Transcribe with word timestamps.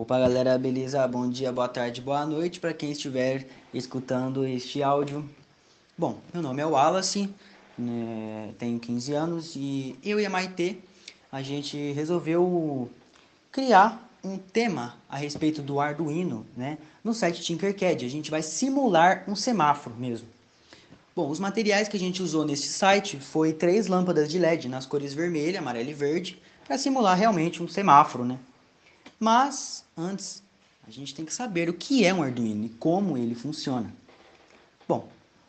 Opa, 0.00 0.16
galera, 0.16 0.56
beleza? 0.56 1.04
Bom 1.08 1.28
dia, 1.28 1.50
boa 1.50 1.66
tarde, 1.66 2.00
boa 2.00 2.24
noite 2.24 2.60
para 2.60 2.72
quem 2.72 2.92
estiver 2.92 3.48
escutando 3.74 4.46
este 4.46 4.80
áudio. 4.80 5.28
Bom, 5.98 6.20
meu 6.32 6.40
nome 6.40 6.62
é 6.62 6.64
Wallace, 6.64 7.28
né, 7.76 8.54
tenho 8.60 8.78
15 8.78 9.12
anos 9.12 9.56
e 9.56 9.98
eu 10.04 10.20
e 10.20 10.24
a 10.24 10.30
Maitê, 10.30 10.76
a 11.32 11.42
gente 11.42 11.90
resolveu 11.94 12.88
criar 13.50 14.08
um 14.22 14.38
tema 14.38 14.94
a 15.08 15.16
respeito 15.16 15.60
do 15.60 15.80
Arduino, 15.80 16.46
né, 16.56 16.78
no 17.02 17.12
site 17.12 17.42
Tinkercad. 17.42 18.04
A 18.04 18.08
gente 18.08 18.30
vai 18.30 18.40
simular 18.40 19.24
um 19.26 19.34
semáforo 19.34 19.96
mesmo. 19.96 20.28
Bom, 21.12 21.28
os 21.28 21.40
materiais 21.40 21.88
que 21.88 21.96
a 21.96 22.00
gente 22.00 22.22
usou 22.22 22.44
nesse 22.44 22.68
site 22.68 23.18
foi 23.18 23.52
três 23.52 23.88
lâmpadas 23.88 24.30
de 24.30 24.38
LED 24.38 24.68
nas 24.68 24.86
cores 24.86 25.12
vermelha, 25.12 25.58
amarela 25.58 25.90
e 25.90 25.94
verde, 25.94 26.40
para 26.64 26.78
simular 26.78 27.18
realmente 27.18 27.60
um 27.60 27.66
semáforo, 27.66 28.24
né? 28.24 28.38
Mas 29.20 29.84
antes, 29.96 30.44
a 30.86 30.90
gente 30.92 31.12
tem 31.12 31.24
que 31.24 31.34
saber 31.34 31.68
o 31.68 31.74
que 31.74 32.04
é 32.04 32.14
um 32.14 32.22
Arduino 32.22 32.66
e 32.66 32.68
como 32.68 33.18
ele 33.18 33.34
funciona. 33.34 33.92
Bom, 34.86 35.08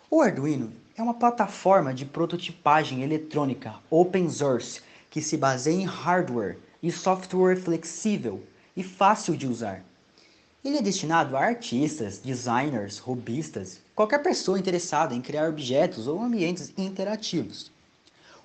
o 0.09 0.21
Arduino 0.21 0.73
é 0.97 1.03
uma 1.03 1.13
plataforma 1.13 1.93
de 1.93 2.03
prototipagem 2.03 3.03
eletrônica 3.03 3.75
open 3.91 4.27
source 4.27 4.81
que 5.09 5.21
se 5.21 5.37
baseia 5.37 5.75
em 5.75 5.85
hardware 5.85 6.57
e 6.81 6.91
software 6.91 7.57
flexível 7.57 8.43
e 8.75 8.81
fácil 8.81 9.37
de 9.37 9.45
usar. 9.45 9.83
Ele 10.65 10.77
é 10.77 10.81
destinado 10.81 11.37
a 11.37 11.41
artistas, 11.41 12.17
designers, 12.17 12.97
robistas, 12.97 13.79
qualquer 13.93 14.23
pessoa 14.23 14.57
interessada 14.57 15.13
em 15.13 15.21
criar 15.21 15.47
objetos 15.47 16.07
ou 16.07 16.19
ambientes 16.19 16.73
interativos. 16.75 17.71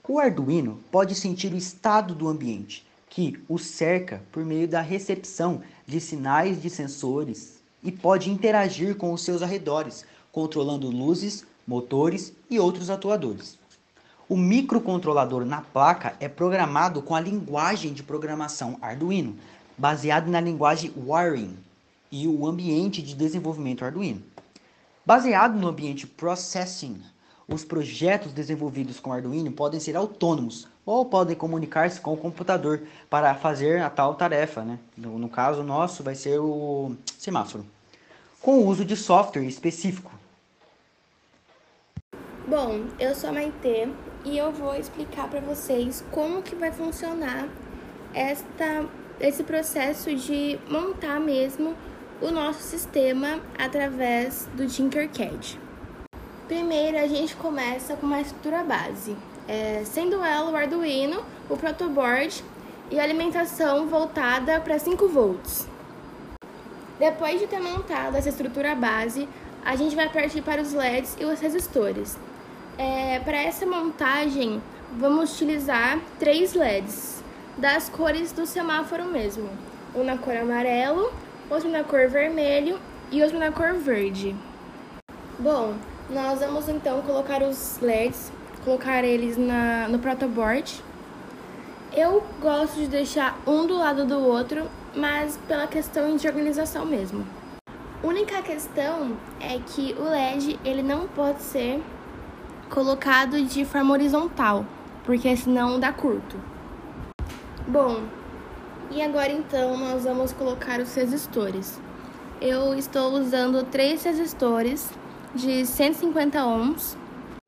O 0.06 0.18
Arduino 0.18 0.84
pode 0.92 1.14
sentir 1.14 1.52
o 1.52 1.56
estado 1.56 2.14
do 2.14 2.28
ambiente, 2.28 2.86
que 3.14 3.40
o 3.48 3.56
cerca 3.58 4.20
por 4.32 4.44
meio 4.44 4.66
da 4.66 4.80
recepção 4.80 5.62
de 5.86 6.00
sinais 6.00 6.60
de 6.60 6.68
sensores 6.68 7.62
e 7.80 7.92
pode 7.92 8.28
interagir 8.28 8.96
com 8.96 9.12
os 9.12 9.22
seus 9.22 9.40
arredores, 9.40 10.04
controlando 10.32 10.90
luzes, 10.90 11.46
motores 11.64 12.32
e 12.50 12.58
outros 12.58 12.90
atuadores. 12.90 13.56
O 14.28 14.36
microcontrolador 14.36 15.44
na 15.44 15.60
placa 15.60 16.16
é 16.18 16.28
programado 16.28 17.00
com 17.02 17.14
a 17.14 17.20
linguagem 17.20 17.92
de 17.92 18.02
programação 18.02 18.78
Arduino, 18.82 19.36
baseado 19.78 20.26
na 20.28 20.40
linguagem 20.40 20.92
Wiring 20.96 21.56
e 22.10 22.26
o 22.26 22.44
ambiente 22.48 23.00
de 23.00 23.14
desenvolvimento 23.14 23.84
Arduino. 23.84 24.24
Baseado 25.06 25.56
no 25.56 25.68
ambiente 25.68 26.04
Processing, 26.04 27.00
os 27.46 27.64
projetos 27.64 28.32
desenvolvidos 28.32 28.98
com 28.98 29.12
Arduino 29.12 29.52
podem 29.52 29.78
ser 29.78 29.94
autônomos 29.94 30.66
ou 30.86 31.04
podem 31.04 31.36
comunicar-se 31.36 32.00
com 32.00 32.12
o 32.12 32.16
computador 32.16 32.82
para 33.08 33.34
fazer 33.34 33.80
a 33.82 33.90
tal 33.90 34.14
tarefa. 34.14 34.62
Né? 34.62 34.78
No, 34.96 35.18
no 35.18 35.28
caso 35.28 35.62
nosso, 35.62 36.02
vai 36.02 36.14
ser 36.14 36.38
o 36.38 36.94
semáforo, 37.18 37.64
com 38.40 38.58
o 38.58 38.66
uso 38.66 38.84
de 38.84 38.96
software 38.96 39.44
específico. 39.44 40.12
Bom, 42.46 42.84
eu 42.98 43.14
sou 43.14 43.30
a 43.30 43.32
Maitê 43.32 43.88
e 44.24 44.36
eu 44.36 44.52
vou 44.52 44.74
explicar 44.74 45.28
para 45.28 45.40
vocês 45.40 46.04
como 46.10 46.42
que 46.42 46.54
vai 46.54 46.70
funcionar 46.70 47.48
esta, 48.12 48.86
esse 49.18 49.42
processo 49.42 50.14
de 50.14 50.58
montar 50.68 51.18
mesmo 51.18 51.74
o 52.20 52.30
nosso 52.30 52.62
sistema 52.62 53.40
através 53.58 54.46
do 54.54 54.66
Tinkercad. 54.66 55.58
Primeiro, 56.46 56.98
a 56.98 57.06
gente 57.06 57.34
começa 57.36 57.96
com 57.96 58.06
uma 58.06 58.20
estrutura 58.20 58.62
base, 58.62 59.16
é, 59.48 59.82
sendo 59.84 60.22
ela 60.22 60.50
o 60.50 60.56
Arduino, 60.56 61.24
o 61.48 61.56
protoboard 61.56 62.44
e 62.90 62.98
alimentação 62.98 63.86
voltada 63.86 64.60
para 64.60 64.78
5 64.78 65.08
volts. 65.08 65.68
Depois 66.98 67.40
de 67.40 67.46
ter 67.46 67.60
montado 67.60 68.16
essa 68.16 68.28
estrutura 68.28 68.74
base, 68.74 69.28
a 69.64 69.74
gente 69.76 69.96
vai 69.96 70.08
partir 70.08 70.42
para 70.42 70.62
os 70.62 70.72
LEDs 70.72 71.16
e 71.18 71.24
os 71.24 71.40
resistores. 71.40 72.16
É, 72.78 73.18
para 73.20 73.36
essa 73.36 73.66
montagem, 73.66 74.62
vamos 74.92 75.32
utilizar 75.34 75.98
três 76.18 76.54
LEDs 76.54 77.22
das 77.56 77.88
cores 77.88 78.32
do 78.32 78.46
semáforo 78.46 79.04
mesmo. 79.04 79.48
Um 79.94 80.04
na 80.04 80.18
cor 80.18 80.36
amarelo, 80.36 81.12
outro 81.50 81.68
na 81.68 81.84
cor 81.84 82.08
vermelho 82.08 82.78
e 83.10 83.22
outro 83.22 83.38
na 83.38 83.50
cor 83.52 83.74
verde. 83.74 84.34
Bom, 85.38 85.74
nós 86.10 86.40
vamos 86.40 86.68
então 86.68 87.00
colocar 87.02 87.42
os 87.42 87.78
LEDs, 87.80 88.30
colocar 88.64 89.04
eles 89.04 89.36
na, 89.36 89.86
no 89.88 89.98
protoboard. 89.98 90.82
Eu 91.96 92.24
gosto 92.40 92.76
de 92.76 92.88
deixar 92.88 93.38
um 93.46 93.66
do 93.66 93.76
lado 93.76 94.04
do 94.04 94.18
outro, 94.18 94.68
mas 94.96 95.38
pela 95.46 95.66
questão 95.66 96.16
de 96.16 96.26
organização 96.26 96.84
mesmo. 96.84 97.24
Única 98.02 98.42
questão 98.42 99.16
é 99.40 99.58
que 99.58 99.94
o 99.98 100.04
LED 100.04 100.58
ele 100.64 100.82
não 100.82 101.06
pode 101.06 101.42
ser 101.42 101.80
colocado 102.68 103.40
de 103.42 103.64
forma 103.64 103.92
horizontal, 103.92 104.66
porque 105.04 105.36
senão 105.36 105.78
dá 105.78 105.92
curto. 105.92 106.36
Bom, 107.68 108.02
e 108.90 109.00
agora 109.00 109.32
então 109.32 109.76
nós 109.76 110.04
vamos 110.04 110.32
colocar 110.32 110.80
os 110.80 110.94
resistores. 110.94 111.80
Eu 112.40 112.74
estou 112.74 113.12
usando 113.12 113.64
três 113.64 114.02
resistores 114.04 114.90
de 115.34 115.64
150 115.64 116.44
ohms. 116.44 116.96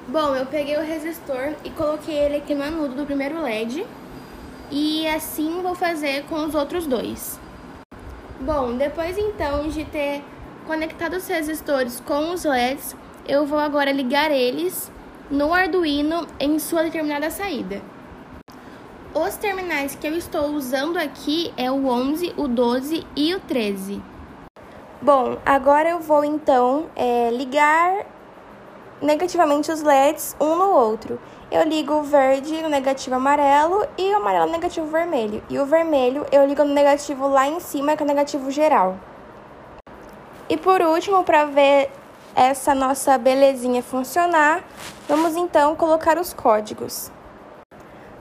Bom, 0.09 0.37
eu 0.37 0.47
peguei 0.47 0.77
o 0.77 0.85
resistor 0.85 1.55
e 1.65 1.71
coloquei 1.71 2.15
ele 2.15 2.37
aqui 2.37 2.55
no 2.55 2.63
anudo 2.63 2.95
do 2.95 3.05
primeiro 3.05 3.43
LED. 3.43 3.85
E 4.71 5.07
assim 5.09 5.61
vou 5.63 5.75
fazer 5.75 6.25
com 6.27 6.45
os 6.45 6.55
outros 6.55 6.87
dois. 6.87 7.41
Bom, 8.41 8.77
depois 8.77 9.19
então 9.19 9.69
de 9.69 9.85
ter 9.85 10.23
conectado 10.65 11.15
os 11.15 11.27
resistores 11.27 11.99
com 11.99 12.33
os 12.33 12.45
LEDs, 12.45 12.95
eu 13.27 13.47
vou 13.47 13.59
agora 13.59 13.91
ligar 13.91 14.31
eles 14.31 14.93
no 15.29 15.53
Arduino 15.53 16.27
em 16.39 16.57
sua 16.61 16.85
determinada 16.85 17.29
saída. 17.29 17.83
Os 19.13 19.37
terminais 19.37 19.97
que 19.97 20.07
eu 20.07 20.15
estou 20.15 20.51
usando 20.51 20.99
aqui 20.99 21.53
é 21.57 21.69
o 21.69 21.89
11, 21.89 22.35
o 22.37 22.47
12 22.47 23.05
e 23.17 23.35
o 23.35 23.41
13. 23.41 24.01
Bom, 25.03 25.39
agora 25.45 25.89
eu 25.89 26.01
vou 26.01 26.25
então 26.25 26.87
é, 26.95 27.31
ligar 27.31 28.07
negativamente 29.01 29.71
os 29.71 29.83
LEDs 29.83 30.37
um 30.41 30.57
no 30.57 30.71
outro. 30.71 31.21
Eu 31.51 31.63
ligo 31.63 31.95
o 31.95 32.03
verde 32.03 32.61
no 32.63 32.69
negativo 32.69 33.17
amarelo 33.17 33.87
e 33.97 34.13
o 34.13 34.17
amarelo 34.17 34.47
no 34.47 34.53
negativo 34.53 34.87
vermelho. 34.87 35.43
E 35.49 35.59
o 35.59 35.67
vermelho 35.67 36.27
eu 36.33 36.45
ligo 36.47 36.65
no 36.65 36.75
negativo 36.75 37.29
lá 37.29 37.47
em 37.47 37.61
cima, 37.61 37.97
que 37.97 38.03
é 38.03 38.05
o 38.05 38.09
negativo 38.09 38.51
geral. 38.51 38.99
E 40.49 40.57
por 40.57 40.81
último, 40.81 41.25
para 41.25 41.45
ver 41.45 41.91
essa 42.35 42.75
nossa 42.75 43.17
belezinha 43.17 43.83
funcionar, 43.83 44.63
vamos 45.09 45.37
então 45.37 45.75
colocar 45.75 46.19
os 46.19 46.33
códigos. 46.33 47.11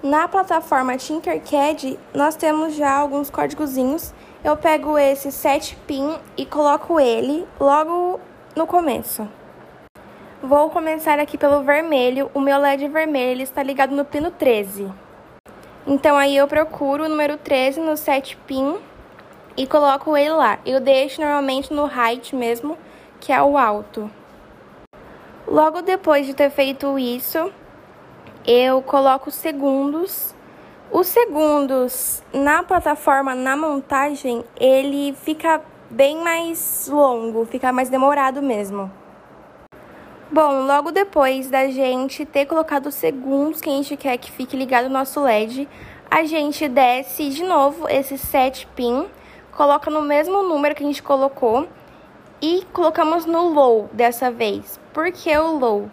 Na 0.02 0.28
plataforma 0.28 0.98
Tinkercad, 0.98 1.98
nós 2.14 2.36
temos 2.36 2.76
já 2.76 2.96
alguns 2.96 3.30
códigozinhos. 3.30 4.14
Eu 4.44 4.56
pego 4.56 5.00
esse 5.00 5.32
7 5.32 5.76
pin 5.88 6.16
e 6.38 6.46
coloco 6.46 7.00
ele 7.00 7.48
logo 7.60 8.20
no 8.56 8.68
começo. 8.68 9.28
Vou 10.48 10.70
começar 10.70 11.18
aqui 11.18 11.40
pelo 11.40 11.64
vermelho. 11.64 12.30
O 12.32 12.40
meu 12.40 12.60
LED 12.60 12.88
vermelho 12.88 13.32
ele 13.32 13.42
está 13.42 13.64
ligado 13.64 13.96
no 13.96 14.06
pino 14.06 14.30
13. 14.30 14.92
Então 15.88 16.16
aí 16.16 16.38
eu 16.38 16.48
procuro 16.48 17.06
o 17.06 17.10
número 17.10 17.36
13 17.36 17.80
no 17.80 17.98
7 17.98 18.38
pin 18.46 18.78
e 19.58 19.66
coloco 19.66 20.16
ele 20.16 20.30
lá. 20.30 20.60
Eu 20.64 20.80
deixo 20.80 21.20
normalmente 21.20 21.74
no 21.74 21.88
height 21.88 22.36
mesmo, 22.36 22.78
que 23.20 23.34
é 23.34 23.42
o 23.42 23.58
alto. 23.58 24.08
Logo 25.48 25.82
depois 25.82 26.28
de 26.28 26.36
ter 26.36 26.52
feito 26.52 27.00
isso, 27.00 27.52
eu 28.46 28.84
coloco 28.84 29.32
segundos. 29.32 30.36
Os 30.92 31.08
segundos 31.08 32.22
na 32.32 32.62
plataforma, 32.62 33.34
na 33.34 33.58
montagem, 33.58 34.46
ele 34.56 35.12
fica 35.24 35.60
bem 35.90 36.24
mais 36.24 36.88
longo, 36.88 37.46
fica 37.46 37.72
mais 37.72 37.90
demorado 37.90 38.44
mesmo. 38.44 38.92
Bom, 40.36 40.66
logo 40.66 40.92
depois 40.92 41.50
da 41.50 41.70
gente 41.70 42.26
ter 42.26 42.46
colocado 42.46 42.88
os 42.88 42.96
segundos 42.96 43.62
que 43.62 43.70
a 43.70 43.72
gente 43.72 43.96
quer 43.96 44.18
que 44.18 44.30
fique 44.30 44.58
ligado 44.58 44.88
o 44.88 44.90
nosso 44.90 45.22
LED, 45.22 45.66
a 46.12 46.26
gente 46.26 46.68
desce 46.68 47.30
de 47.30 47.42
novo 47.42 47.88
esse 47.88 48.18
7 48.18 48.68
pin, 48.76 49.06
coloca 49.54 49.90
no 49.90 50.02
mesmo 50.02 50.44
número 50.44 50.76
que 50.76 50.84
a 50.84 50.86
gente 50.86 51.02
colocou 51.02 51.70
e 52.42 52.66
colocamos 52.74 53.26
no 53.26 53.48
low 53.48 53.90
dessa 53.94 54.30
vez. 54.30 54.78
Por 54.94 55.10
que 55.10 55.34
o 55.38 55.58
low? 55.58 55.90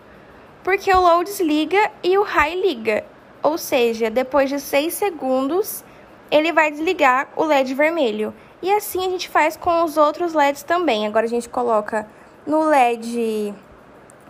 Porque 0.64 0.92
o 0.92 1.00
low 1.00 1.22
desliga 1.22 1.92
e 2.02 2.18
o 2.18 2.24
high 2.24 2.60
liga. 2.60 3.04
Ou 3.44 3.56
seja, 3.56 4.10
depois 4.10 4.50
de 4.50 4.58
6 4.58 4.92
segundos, 4.92 5.84
ele 6.32 6.50
vai 6.50 6.68
desligar 6.68 7.28
o 7.36 7.44
LED 7.44 7.74
vermelho. 7.74 8.34
E 8.60 8.72
assim 8.72 9.06
a 9.06 9.08
gente 9.08 9.28
faz 9.28 9.56
com 9.56 9.84
os 9.84 9.96
outros 9.96 10.34
LEDs 10.34 10.64
também. 10.64 11.06
Agora 11.06 11.26
a 11.26 11.28
gente 11.28 11.48
coloca 11.48 12.08
no 12.44 12.64
LED 12.64 13.54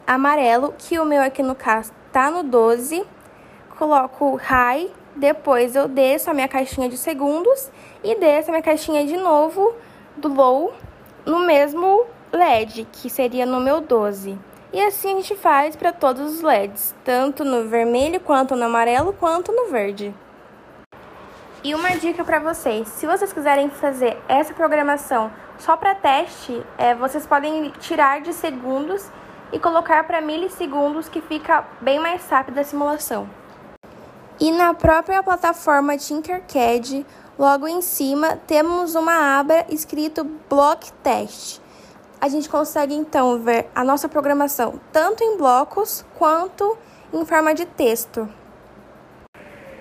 amarelo, 0.06 0.74
que 0.76 0.98
o 0.98 1.04
meu 1.04 1.22
aqui 1.22 1.42
no 1.42 1.54
caso 1.54 1.92
tá 2.12 2.30
no 2.30 2.42
12. 2.42 3.04
Coloco 3.78 4.36
high, 4.36 4.90
depois 5.16 5.74
eu 5.74 5.88
desço 5.88 6.30
a 6.30 6.34
minha 6.34 6.48
caixinha 6.48 6.88
de 6.88 6.96
segundos 6.96 7.70
e 8.02 8.14
desço 8.14 8.50
a 8.50 8.52
minha 8.52 8.62
caixinha 8.62 9.04
de 9.06 9.16
novo 9.16 9.74
do 10.16 10.32
low 10.32 10.72
no 11.24 11.40
mesmo 11.40 12.04
LED, 12.32 12.86
que 12.92 13.08
seria 13.08 13.46
no 13.46 13.60
meu 13.60 13.80
12. 13.80 14.38
E 14.72 14.80
assim 14.80 15.12
a 15.12 15.16
gente 15.16 15.36
faz 15.36 15.76
para 15.76 15.92
todos 15.92 16.36
os 16.36 16.42
LEDs, 16.42 16.94
tanto 17.04 17.44
no 17.44 17.68
vermelho, 17.68 18.18
quanto 18.20 18.56
no 18.56 18.64
amarelo, 18.64 19.12
quanto 19.12 19.52
no 19.52 19.70
verde. 19.70 20.14
E 21.62 21.74
uma 21.74 21.90
dica 21.90 22.24
para 22.24 22.38
vocês: 22.38 22.88
se 22.88 23.06
vocês 23.06 23.32
quiserem 23.32 23.68
fazer 23.68 24.16
essa 24.28 24.54
programação 24.54 25.30
só 25.58 25.76
para 25.76 25.94
teste, 25.94 26.60
é, 26.78 26.94
vocês 26.94 27.26
podem 27.26 27.70
tirar 27.78 28.20
de 28.22 28.32
segundos 28.32 29.08
e 29.52 29.58
colocar 29.58 30.04
para 30.04 30.20
milissegundos, 30.20 31.08
que 31.08 31.20
fica 31.20 31.64
bem 31.80 32.00
mais 32.00 32.26
rápida 32.28 32.62
a 32.62 32.64
simulação. 32.64 33.28
E 34.40 34.50
na 34.50 34.74
própria 34.74 35.22
plataforma 35.22 35.96
Tinkercad, 35.96 37.06
logo 37.38 37.68
em 37.68 37.82
cima, 37.82 38.36
temos 38.46 38.94
uma 38.94 39.38
aba 39.38 39.66
escrito 39.68 40.24
Block 40.48 40.90
Test. 40.94 41.60
A 42.20 42.28
gente 42.28 42.48
consegue 42.48 42.94
então 42.94 43.38
ver 43.40 43.68
a 43.74 43.84
nossa 43.84 44.08
programação 44.08 44.80
tanto 44.90 45.22
em 45.22 45.36
blocos 45.36 46.04
quanto 46.18 46.78
em 47.12 47.24
forma 47.26 47.54
de 47.54 47.66
texto. 47.66 48.28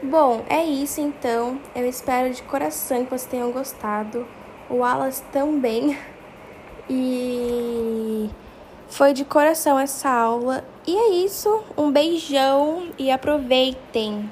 Bom, 0.03 0.43
é 0.49 0.63
isso 0.63 0.99
então. 0.99 1.61
Eu 1.75 1.87
espero 1.87 2.33
de 2.33 2.41
coração 2.43 3.03
que 3.03 3.11
vocês 3.11 3.25
tenham 3.25 3.51
gostado. 3.51 4.27
O 4.69 4.77
Wallace 4.77 5.21
também. 5.31 5.97
E 6.89 8.29
foi 9.01 9.13
de 9.13 9.25
coração 9.25 9.79
essa 9.79 10.07
aula. 10.07 10.63
E 10.85 10.95
é 10.95 11.25
isso. 11.25 11.63
Um 11.75 11.91
beijão 11.91 12.89
e 12.99 13.09
aproveitem! 13.09 14.29